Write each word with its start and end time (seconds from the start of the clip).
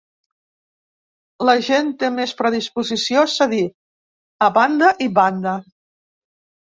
La 1.49 1.55
gent 1.67 1.91
té 2.03 2.09
més 2.15 2.33
predisposició 2.41 3.25
a 3.25 3.29
cedir, 3.37 3.61
a 4.47 4.51
banda 4.59 4.91
i 5.09 5.13
banda. 5.21 5.55